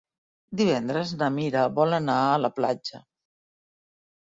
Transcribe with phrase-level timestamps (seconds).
[0.61, 3.05] Divendres na Mira vol anar a la platja.